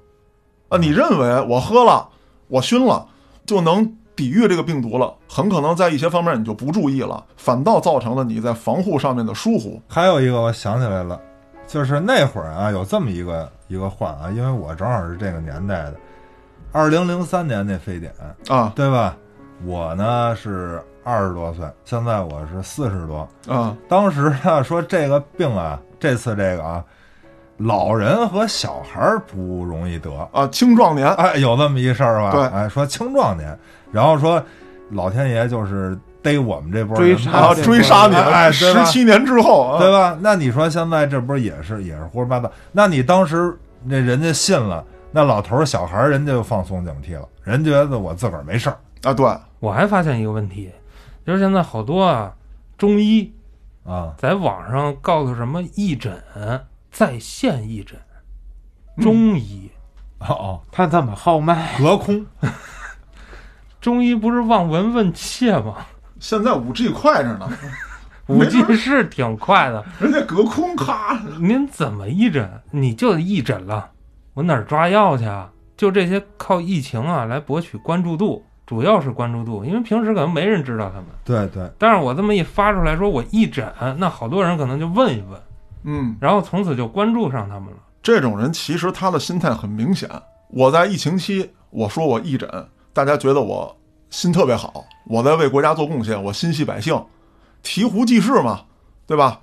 [0.69, 2.07] 啊，你认为我喝了，
[2.47, 3.07] 我熏了
[3.45, 9.81] 就能抵御这个病毒了，很可能在一些方面你就不注意了，反倒造成了你在防护上面的疏忽。
[9.87, 11.17] 还有一个我想起来了，
[11.65, 15.95] 就是那会儿啊，有这么一个一个患啊，因为我正好是这个年代的，
[16.73, 18.13] 二零零三年那非典，
[18.49, 19.15] 啊对吧？
[19.65, 23.25] 我呢是二十多岁，现在我是四十多。
[23.47, 26.83] 啊当时呢说这个病啊，这次这个啊，
[27.59, 30.47] 老人和小孩儿不容易得，啊！
[30.47, 32.31] 青壮年哎，有这么一事儿吧？
[32.31, 33.57] 对哎，说青壮年，
[33.91, 34.41] 然后说
[34.91, 40.17] 老天爷就是逮我们这波人追杀啊，追杀你哎，对十七年之后啊，对吧？
[40.21, 42.49] 那你说现在这不是也是也是胡说八道？
[42.71, 50.71] 那你当时那人家信了，那老头儿小孩儿人家就放松警惕了，人觉得我自个儿没事儿啊，对，我还发现一个问题，
[51.27, 52.33] 就是现在好多啊
[52.77, 53.29] 中医
[53.83, 54.13] 啊。
[54.17, 56.13] 在网上告诉什么义诊
[56.91, 57.99] 在线义诊，
[58.97, 59.69] 中医、
[60.19, 62.25] 哦哦，他这么号脉，隔空。
[63.79, 65.77] 中医不是望闻问切吗？
[66.19, 67.49] 现在五 G 快着呢，
[68.27, 72.61] 五 G 是挺快的，人家隔空咔，您怎么义诊？
[72.71, 73.91] 你就义诊了，
[74.33, 75.49] 我哪儿抓药去啊？
[75.77, 81.05] 就这些靠疫情啊来博取关注度，主要是关注度，因为平时可能没人知道他们。
[81.23, 85.39] 对对，但是我这么一发出来说我义诊，那好多人可能就问一问，
[85.83, 86.15] 嗯。
[86.19, 87.77] 然后从此就关注上他们了。
[88.01, 90.09] 这种人其实他的心态很明显。
[90.49, 92.49] 我在疫情期，我说我义诊，
[92.93, 93.77] 大家觉得我
[94.09, 96.95] 心特别好，我在为国家做贡献，我心系百姓，
[97.63, 98.61] 醍醐济世嘛，
[99.05, 99.41] 对吧？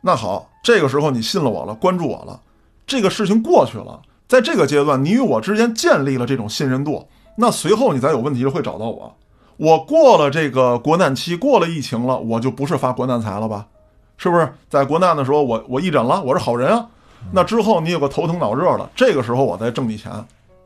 [0.00, 2.40] 那好，这个时候你信了我了，关注我了，
[2.86, 7.06] 这个事情过去了，在这个阶段，你与我之间建立了这种信任度，
[7.36, 9.16] 那随后你再有问题就会找到我。
[9.58, 13.68] 我过了这个国难期，过了疫情了，我就不是发国难财了吧？
[14.16, 14.48] 是不是？
[14.68, 16.86] 在国难的时候，我我义诊了，我是好人啊。
[17.30, 20.10] 那之后你有个头疼脑热的，这个时候我再挣你钱，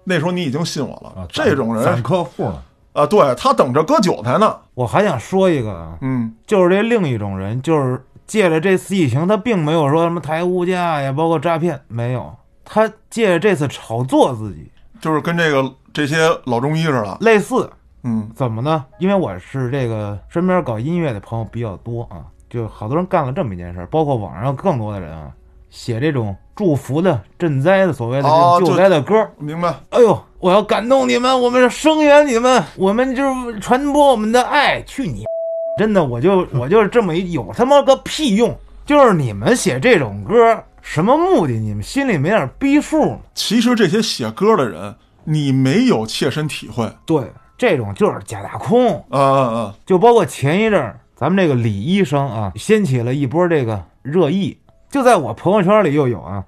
[0.04, 1.22] 那时候你已经信我了。
[1.22, 4.56] 啊，这种人攒客户呢，啊，对他等着割韭菜呢。
[4.74, 17.18] 我还想说一个啊，嗯就是这另一种人，就是借着这次疫情，他并没有说什么抬物价呀，包括诈骗，没有，他借着这次炒作自己，就是跟这个这些老中医似的。
[17.20, 17.70] 类似
[18.02, 18.84] 嗯怎么呢？
[18.98, 25.30] 因为我是这个身边搞音乐的朋友比较多啊，就好多人干了这么一件事儿，包括网上更多的人啊，
[25.70, 28.28] 写这种祝福的、赈灾的所谓的
[28.60, 29.30] 救灾的歌儿。
[29.38, 29.74] 明白。
[29.90, 34.80] 哎呦，我要感动你们，我们声援你们，我们就是传播我们的爱。
[34.82, 35.24] 去你！
[35.78, 38.56] 真的，我就我就是这么一有他妈个屁用！
[38.86, 41.52] 就是你们写这种歌，什么目的？
[41.54, 43.18] 你们心里没点逼数吗？
[43.34, 46.90] 其实这些写歌的人，你没有切身体会。
[47.04, 49.04] 对，这种就是假大空。
[49.10, 49.74] 啊啊啊！
[49.84, 54.58] 就包括前一阵儿，咱们这个李医生啊，掀起了一波这个热议，
[54.90, 56.44] 就在我朋友圈里又有啊，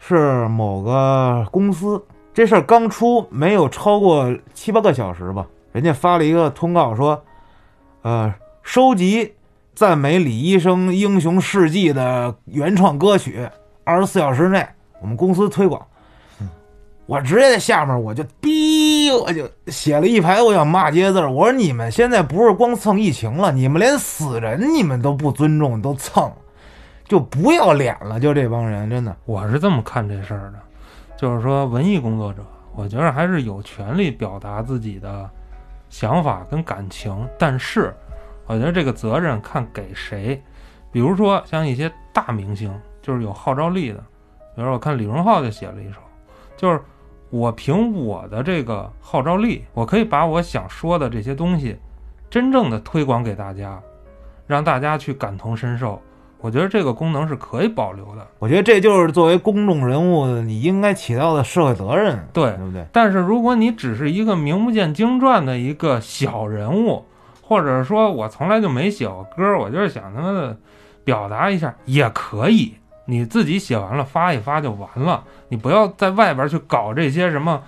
[0.00, 7.22] 是某个公司这事儿刚出没有超过七八个小时吧，人家发了一个通告说，
[8.02, 8.34] 呃，
[8.64, 9.34] 收集
[9.72, 13.48] 赞美李医生英雄事迹的原创歌曲，
[13.84, 14.66] 二十四小时内
[15.00, 15.80] 我们公司推广。
[17.12, 21.30] 我直接在下面我就逼，我就写了一排我想骂街字儿。
[21.30, 26.32] 我说你们现在不是光蹭疫情了，你们连死人你们都不尊重，都蹭，
[27.04, 28.18] 就不要脸了。
[28.18, 30.54] 就这帮人真的，我是这么看这事儿的，
[31.14, 32.42] 就是说文艺工作者，
[32.74, 35.28] 我觉得还是有权利表达自己的
[35.90, 37.94] 想法跟感情，但是
[38.46, 40.42] 我觉得这个责任看给谁。
[40.90, 43.98] 比如说像一些大明星，就是有号召力的，
[44.56, 45.98] 比如说我看李荣浩就写了一首，
[46.56, 46.80] 就是
[47.32, 51.78] 我凭我的这个号召力，我可以把我想说的这些东西，
[52.28, 53.80] 真正的推广给大家，
[54.46, 55.98] 让大家去感同身受。
[56.42, 58.26] 我觉得这个功能是可以保留的。
[58.38, 62.84] 我觉得这就是作为公众人物你应该起到的社会责任，对对不对？
[62.92, 67.02] 但是如果你只是一个名不见经传的一个小人物，
[67.40, 70.54] 或者说我从来就没写过歌，我就是想他妈的
[71.02, 72.74] 表达一下，也可以。
[73.12, 77.62] 你自己写完了发一发就完了，你不要在外边去搞这些什么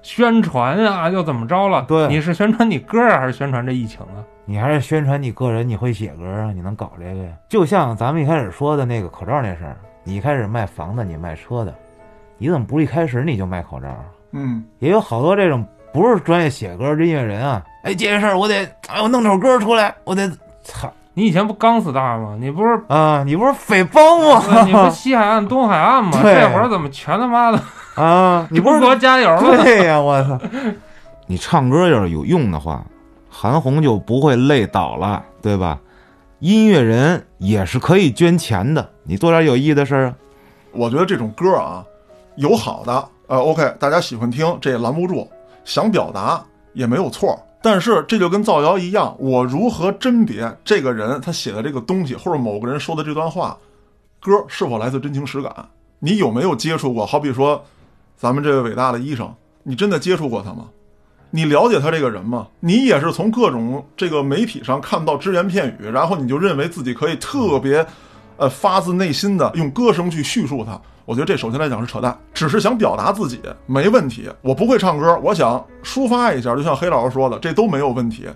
[0.00, 1.84] 宣传啊，又怎么着了？
[1.86, 4.24] 对你是宣传你歌啊，还是宣传这疫情啊？
[4.46, 7.32] 你还是宣传你个人，你会写歌啊，你能搞这个呀？
[7.46, 11.74] 就像咱们一开始说的那个口罩那事儿，你一开始卖房子，你卖车的，
[12.38, 14.04] 你怎么不是一开始你就卖口罩啊？
[14.32, 20.30] 嗯，也有好多这种不是专业写歌的音乐人啊，哎，这件事儿我得，哎，我弄首歌出来，我得，
[20.62, 22.36] 操你以前不刚死大吗？
[22.38, 23.22] 你不是啊！
[23.24, 24.42] 你不是匪帮吗？
[24.68, 26.10] 你不西海岸、东海岸吗？
[26.22, 27.58] 这会儿怎么全他妈的
[27.94, 28.46] 啊！
[28.52, 29.56] 你不是中国加油吗？
[29.64, 30.38] 对呀、我操！
[31.26, 32.84] 你唱歌要是有用的话，
[33.30, 35.78] 韩红就不会累倒了，对吧？
[36.40, 40.14] 音乐人也是可以捐钱的，你做点有意义的事儿啊。
[40.72, 41.82] 我觉得这种歌啊，
[42.34, 45.26] 有好的，呃，OK，大家喜欢听，这也拦不住，
[45.64, 47.40] 想表达也没有错。
[47.66, 53.58] 但是这就跟造谣一样，我如何甄别这个人他写的这个东西，或者某个人说的这段话，
[54.20, 55.52] 歌是否来自真情实感？
[55.98, 57.04] 你有没有接触过？
[57.04, 57.60] 好比说，
[58.16, 60.66] 咱们这位伟大的医生，你真的接触过他吗？
[61.30, 62.46] 你了解他这个人吗？
[62.60, 67.84] 你也是从各种这个媒体上看到只言片语，然后你就认为自己可以特别，
[68.36, 70.80] 呃，发自内心的用歌声去叙述它。
[71.04, 74.28] 我觉得这首先来讲是扯淡，只是想表达自己没问题。
[74.42, 78.26] 我不会唱歌，我想抒发一下，就像黑老师说的，这都没有问题。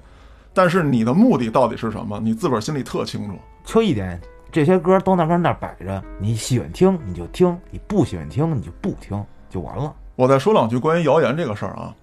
[0.52, 2.20] 但是你的目的到底是什么？
[2.20, 3.34] 你自个儿心里特清楚。
[3.64, 4.20] 就一点，
[4.52, 9.92] 这些歌都那跟那儿摆着，你喜欢听你就听，你不喜欢听你就不听，就完了。
[10.14, 11.94] 我再说两句关于谣言这个事儿啊，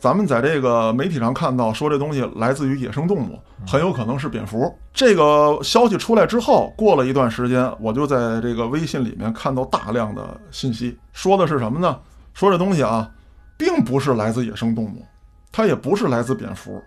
[0.00, 4.74] 咱们在这个媒体上看到说这东西来自于野生动物，很有可能是蝙蝠。
[4.94, 12.00] 这个消息出来之后，过了一段时间，我就在这个微信里面看到大量的信息，说的是什么呢？
[12.32, 13.10] 说这东西啊，
[13.58, 15.04] 并不是来自野生动物，
[15.52, 16.82] 它也不是来自蝙蝠，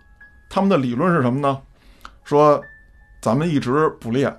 [0.49, 1.59] 他们的理论是什么呢？
[2.23, 2.59] 说
[3.21, 4.35] 咱们一直捕猎，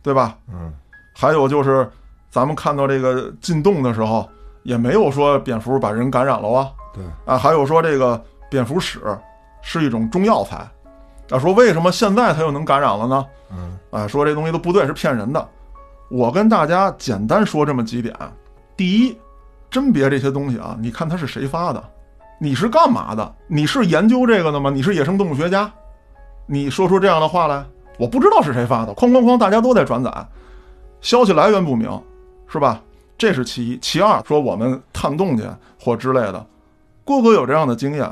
[0.00, 0.38] 对吧？
[0.48, 0.72] 嗯，
[1.12, 1.90] 还有就是
[2.30, 4.28] 咱们看到这个进洞的时候，
[4.62, 6.70] 也没有说蝙蝠把人感染了啊。
[6.92, 9.00] 对啊，还有说这个蝙蝠屎
[9.62, 10.56] 是一种中药材，
[11.30, 13.26] 啊，说为什么现在它又能感染了呢？
[13.50, 15.48] 嗯，啊，说这东西都不对，是骗人的。
[16.10, 18.14] 我跟大家简单说这么几点：
[18.76, 19.16] 第一，
[19.70, 21.82] 甄别这些东西啊，你看它是谁发的，
[22.38, 23.34] 你是干嘛的？
[23.46, 24.68] 你是研究这个的吗？
[24.68, 25.70] 你是野生动物学家？
[26.46, 27.64] 你说出这样的话来，
[27.98, 30.10] 我不知道是谁发的，哐哐哐，大家都在转载，
[31.00, 31.88] 消息来源不明，
[32.48, 32.80] 是吧？
[33.16, 33.78] 这是其一。
[33.78, 35.44] 其二，说我们探洞去
[35.80, 36.44] 或之类的，
[37.04, 38.08] 郭哥有这样的经验，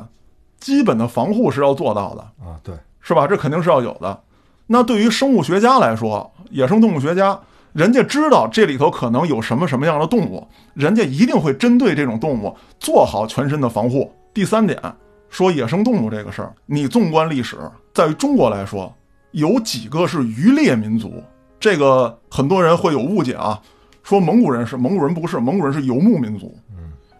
[0.58, 3.26] 基本的防护是要做到的，啊，对，是吧？
[3.26, 4.20] 这肯定是要有的。
[4.66, 7.38] 那对于生物学家来说，野生动物学家，
[7.72, 14.12] 人家知道这里头可能有什么什么样的动物，人家一定会针对这种动物做好全身的防护。
[14.32, 14.80] 第三点，
[15.28, 17.56] 说野生动物这个事儿，你纵观历史，
[17.92, 18.92] 在于中国来说，
[19.32, 21.22] 有几个是渔猎民族？
[21.58, 23.60] 这个很多人会有误解啊，
[24.02, 26.56] 说蒙古人是蒙古人不是，蒙古人是游牧民族，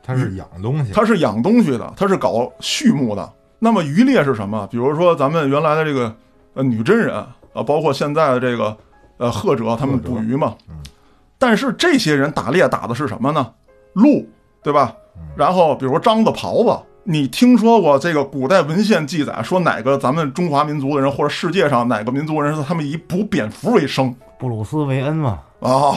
[0.02, 3.30] 它是养东西，他是养东西的，他是搞畜牧的。
[3.58, 4.66] 那么渔猎是什么？
[4.70, 6.14] 比如说咱们原来的这个
[6.54, 8.76] 呃女真人啊，包括现在的这个
[9.18, 10.54] 呃赫哲，他们捕鱼嘛。
[11.38, 13.52] 但是这些人打猎打的是什么呢？
[13.94, 14.28] 鹿，
[14.62, 14.94] 对吧？
[15.36, 24.14] 然后比如说獐子、狍子，你听说过这个古代文献记载说哪个咱们中华民族的人或者世界上哪个民族人是他们以捕蝙蝠为生？
[24.38, 25.96] 布鲁斯韦恩嘛，啊，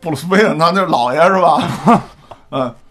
[0.00, 2.02] 布鲁斯韦恩，那那老爷是吧？
[2.50, 2.74] 嗯，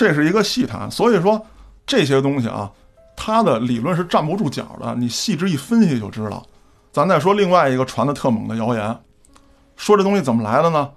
[0.00, 0.90] 这是一个细谈。
[0.90, 1.38] 所以说
[1.84, 2.72] 这些东西啊，
[3.14, 6.42] 它的理论是站不住脚的，你细致一分析就知道。
[6.90, 8.98] 咱再说另外一个传的特猛的谣言，
[9.76, 10.88] 说这东西怎么来的呢？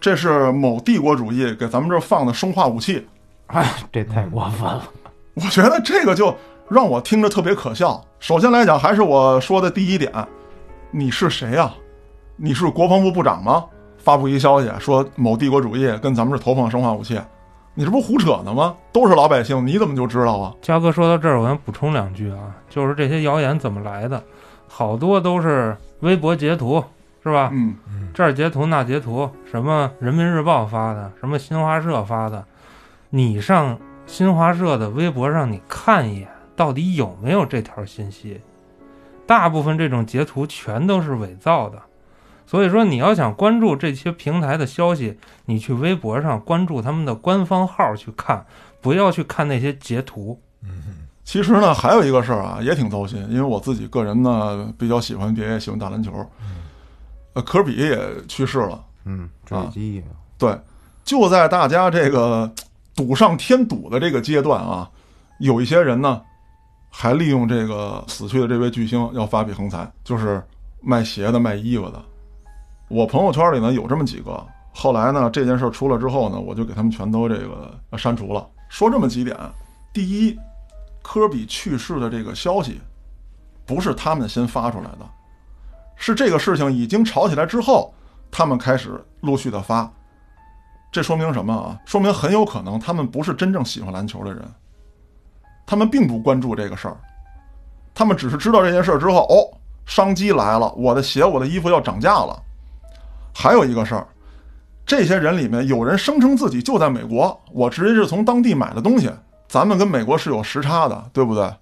[0.00, 3.04] 这是某帝国主义给咱们这儿放的生化武器。
[3.48, 4.88] 哎，这太过分了。
[5.34, 6.32] 我觉得这个就
[6.68, 8.00] 让我听着特别可笑。
[8.20, 10.12] 首先来讲，还是我说的第一点，
[10.92, 11.74] 你是谁呀、
[12.36, 13.64] 你是国防部部长吗？
[13.98, 17.20] 发布一消息说某帝国主义跟咱们这投放生化武器，
[17.78, 18.74] 你这不胡扯呢吗？
[18.90, 20.54] 都是老百姓，你怎么就知道啊？
[20.62, 24.24] 嘉哥说到这儿，我想补充两句啊，就是这些谣言怎么来的，
[24.66, 26.82] 好多都是微博截图，
[27.22, 27.50] 是吧？
[27.52, 27.76] 嗯，
[28.14, 32.42] 这儿截图那截图，什么人民日报发的，什么新华社发的，
[33.10, 38.40] 你上新华社的微博上你看一眼，到底有没有这条信息？
[39.26, 41.78] 大部分这种截图全都是伪造的，
[42.46, 48.46] 所以说你要想关注这些平台的消息，你去微博上关注他们的官方号去看，
[48.80, 50.40] 不要去看那些截图。
[50.62, 56.12] 嗯其实呢，还有一个事儿啊，也挺糟心，因为我自己个人呢比较喜欢 NBA，也喜欢打篮球。
[57.32, 58.80] 呃，科比也去世了。
[59.04, 60.04] 嗯，坠机
[60.38, 60.56] 对，
[61.04, 62.48] 就在大家这个
[62.94, 64.88] 赌上添堵的这个阶段啊，
[65.40, 66.22] 有一些人呢，
[66.90, 70.40] 还利用这个死去的这位巨星要发笔横财，就是
[70.80, 72.00] 卖鞋的、卖衣服的。
[72.88, 78.46] 我朋友圈里呢有这么几个，后来呢这件事出了之后呢，我就给他们全都这个删除了。
[78.68, 79.36] 说这么几点：
[79.92, 80.38] 第一，
[81.02, 82.80] 科比去世的这个消息，
[83.64, 85.08] 不是他们先发出来的，
[85.96, 87.92] 是这个事情已经吵起来之后，
[88.30, 89.90] 他们开始陆续的发。
[90.92, 91.78] 这说明什么啊？
[91.84, 94.42] 说明很有可能他们不是真正喜欢篮球的人，
[95.66, 96.96] 他们并不关注这个事儿，
[97.94, 99.46] 他们只是知道这件事儿之后，哦，
[99.84, 102.42] 商机来了，我的鞋、我的衣服要涨价了。
[103.38, 104.06] 还有一个事儿，
[104.86, 109.10] 这些人里面有人声称自己就在美国，我直接是从当地买的东西，
[109.46, 111.52] 咱们跟美国是有时差的，对不对？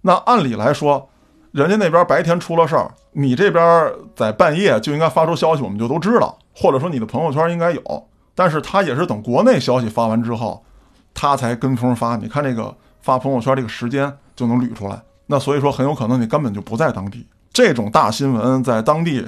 [0.00, 1.10] 那按理来说，
[1.52, 8.08] 人家那边白天出了事儿，你这边在半夜就应该发出消息，我们就都知道，或者说你的朋友圈应该有。
[8.34, 10.64] 但是他也是等国内消息发完之后，
[11.12, 12.16] 他才跟风发。
[12.16, 14.98] 你看这个发朋友圈这个时间就能捋出来。
[15.26, 17.26] 那所以说很有可能你根本就不在当地。
[17.52, 19.26] 这种大新闻在当地，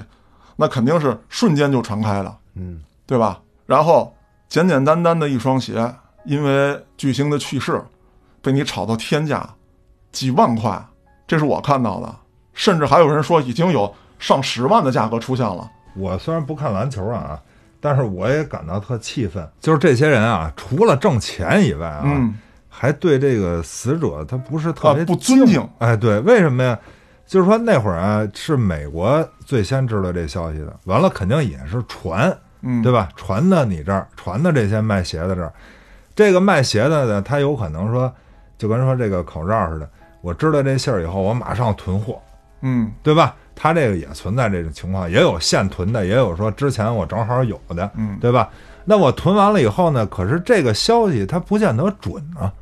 [0.56, 3.40] 那肯定是瞬间就传开了，嗯，对吧？
[3.66, 4.14] 然后
[4.48, 5.92] 简简单单的一双鞋，
[6.24, 7.82] 因为巨星的去世，
[8.40, 9.48] 被你炒到天价，
[10.10, 10.84] 几万块，
[11.26, 12.14] 这是我看到的。
[12.52, 15.70] 甚至还有人说已经有上十万的价格出现了。
[15.96, 17.40] 我虽然不看篮球啊，
[17.80, 22.34] 但是我也感到特气愤，就是这些人啊，除了挣钱以外啊，嗯
[22.68, 25.66] 还对这个死者他不是特别、啊不尊敬。
[25.78, 26.78] 哎，对，为什么呀？
[27.26, 33.08] 就是说那会儿啊，是美国最先知道这消息的，完了肯定也是传，嗯，对吧？
[33.16, 35.52] 传到你这儿，传到这些卖鞋的这儿。
[36.14, 38.12] 这个卖鞋的呢，他有可能说，
[38.58, 39.88] 就跟说这个口罩似的，
[40.20, 42.20] 我知道这信儿以后，我马上囤货，
[42.60, 43.34] 嗯对吧？
[43.54, 48.50] 他这个也存在这种情况，也有现囤的，也有说之前我正好有的，嗯，对吧？
[48.84, 52.52] 那我囤完了以后呢，可是这个消息它不见得准啊，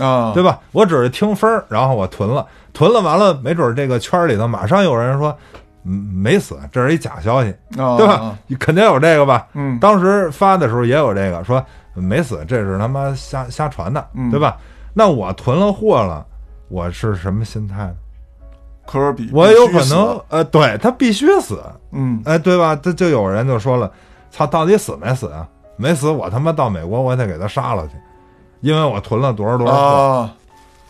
[0.00, 0.58] 啊，对吧？
[0.72, 5.36] 我只是听风儿，然后我囤了，囤了完了，没准儿这个圈儿里头马上有人说，
[5.84, 8.36] 嗯，没死，这是一假消息，啊，对吧？
[8.46, 9.46] 你肯定有这个吧？
[9.54, 14.56] 嗯，当时发的时候也有这个，说没死，这是他妈瞎瞎传的，嗯对吧？
[14.94, 16.24] 那我囤了货了，
[16.68, 17.94] 我是什么心态呢？
[18.86, 21.62] 科比我有可能，呃，对他必须死，
[21.92, 22.74] 嗯哎，对吧？
[22.74, 23.90] 这就有人就说了，
[24.30, 25.46] 操，到底死没死啊？
[25.76, 27.94] 没死，我他妈到美国我得给他杀了去，
[28.62, 30.28] 因为我囤了多少多少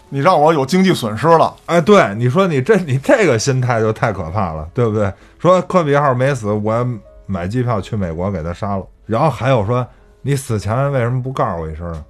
[0.08, 5.10] 你让我有经济损失了，哎，对，你说你这你这个心态就太可怕了，对不对？
[5.38, 6.86] 说科比号没死，我
[7.24, 8.84] 买机票去美国给他杀了。
[9.06, 9.86] 然后还有说，
[10.20, 12.04] 你死前为什么不告诉我一声啊？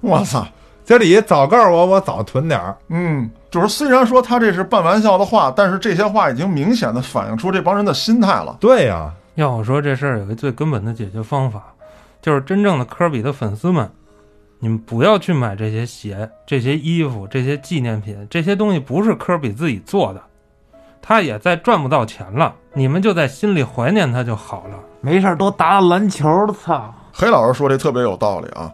[0.00, 0.44] 我操，
[0.84, 2.76] 这里早告诉我，我早囤点儿。
[2.88, 8.56] 嗯，就是虽然说他这是半玩笑的话，但是这些话已经明显的反映出这帮人的心态了。
[8.58, 11.72] 对呀、要我说，这事儿有一最根本的解决方法，
[12.20, 13.90] 就是真正的科比的粉丝们，
[14.58, 20.22] 你们不要去买这些鞋、这些衣服、这些纪念品，这些东西不是科比自己做的，
[21.00, 24.78] 他也在赚不到钱了，你们就在心里怀念他就好了。
[25.00, 26.92] 没事儿多打打篮球，操！
[27.12, 28.72] 黑老师说这特别有道理啊！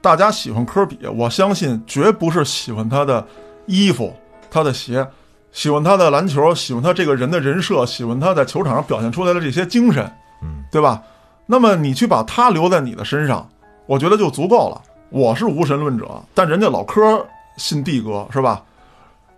[0.00, 3.26] 大家喜欢科比，我相信绝不是喜欢他的
[3.66, 4.14] 衣服、
[4.50, 5.06] 他的鞋，
[5.52, 10.10] 喜欢他的篮球，喜欢他这个人的人设，喜欢他在球场上表现出来的这些精神，
[10.42, 11.02] 嗯，对吧？
[11.46, 13.48] 那么你去把他留在你的身上，
[13.86, 14.82] 我觉得就足够了。
[15.10, 17.24] 我是无神论者，但人家老柯
[17.56, 18.62] 信帝哥是吧？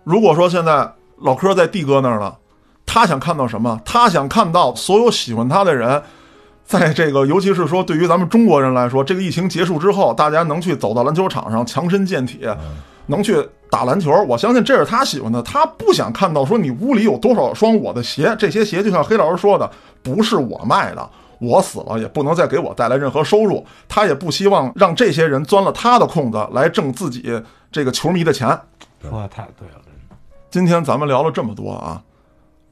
[0.03, 2.33] 如果说现在老柯在帝哥那儿呢，
[2.85, 3.79] 他想看到什么？
[3.85, 6.01] 他想看到所有喜欢他的人。
[6.65, 12.41] 在这个，尤其是说对于咱们中国人来说，这个疫情结束之后，大家能去走到篮球场上强身健体，
[13.07, 15.41] 能去打篮球，我相信这是他喜欢的。
[15.41, 19.67] 他不想看到说你屋里有多少双我的鞋，这些鞋就像黑老师说的，
[20.03, 21.09] 不是我卖的，
[21.39, 23.65] 我死了也不能再给我带来任何收入。
[23.87, 28.47] 他也不希望让这些人钻了他的空子来挣自己这个球迷的钱。
[29.01, 29.81] 说的太对了，
[30.51, 32.01] 今天咱们聊了这么多啊，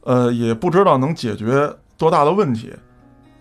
[0.02, 2.74] 呃，也不知道能解决多大的问题。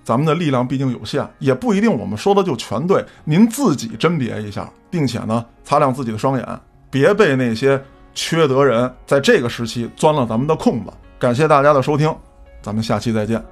[0.05, 3.05] 咱们的力量毕竟有限，也不一定我们说的就全对。
[3.25, 7.83] 您自己甄别一下，并且呢，擦亮自己的双眼，别被那些
[8.15, 10.93] 缺德人在这个时期钻了咱们的空子。
[11.19, 12.15] 感谢大家的收听，
[12.63, 13.45] 咱们下期再见。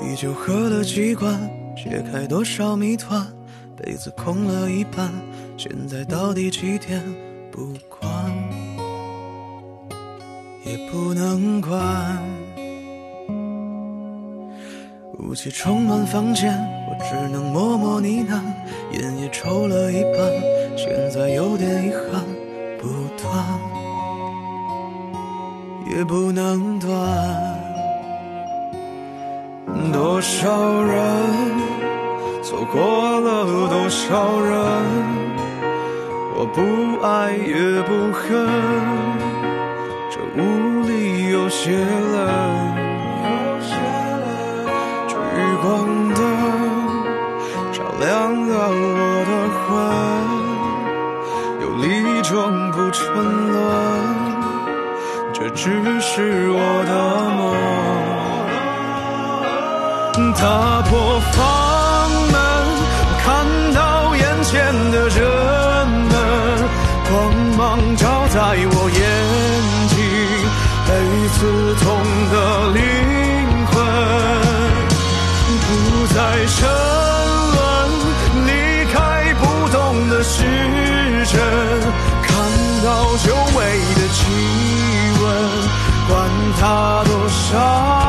[0.00, 1.38] 啤酒喝了几罐，
[1.76, 3.26] 解开多少谜团，
[3.76, 5.10] 杯子空了一半，
[5.56, 7.02] 现在到底几点？
[7.50, 8.10] 不管，
[10.64, 12.22] 也不能管。
[15.20, 16.52] 雾气充满房间，
[16.88, 18.42] 我只能默默呢喃，
[18.92, 20.30] 烟也抽了一半，
[20.76, 22.22] 现在有点遗憾，
[22.78, 23.32] 不断，
[25.96, 27.53] 也不能断。
[29.92, 30.94] 多少人
[32.42, 34.54] 错过了多少人，
[36.36, 36.60] 我不
[37.04, 38.28] 爱也不恨，
[40.10, 40.40] 这屋
[40.82, 42.14] 里有些冷。
[45.08, 45.14] 聚
[45.62, 45.64] 光
[46.14, 46.20] 灯
[47.72, 48.04] 照亮
[48.46, 48.82] 了我
[49.30, 49.32] 的
[49.64, 49.64] 魂，
[51.62, 51.84] 有理
[52.22, 52.32] 装
[52.72, 53.02] 不沉
[53.52, 53.58] 沦，
[55.32, 55.62] 这只
[56.00, 56.92] 是我的
[60.36, 62.36] 打破房门，
[63.24, 63.24] 看
[63.72, 64.52] 到眼前
[64.90, 65.18] 的人
[66.10, 66.14] 们，
[67.08, 67.12] 光
[67.56, 67.62] 芒
[67.96, 68.38] 照在
[68.70, 69.00] 我眼
[69.88, 69.96] 睛，
[70.86, 70.90] 被
[71.30, 71.36] 刺
[71.82, 71.84] 痛
[72.30, 72.34] 的
[72.74, 72.78] 灵
[73.70, 73.72] 魂，
[75.64, 75.66] 不
[76.12, 76.16] 再
[76.46, 76.58] 沉
[77.54, 77.64] 沦，
[78.46, 78.50] 离
[78.92, 78.94] 开
[79.40, 79.74] 不动
[80.10, 80.34] 的时
[81.32, 81.34] 针，
[82.22, 82.28] 看
[82.84, 83.26] 到久
[83.56, 83.58] 违
[83.96, 84.20] 的气
[85.22, 85.24] 温，
[86.06, 86.12] 管
[86.60, 86.62] 他
[87.04, 88.03] 多少。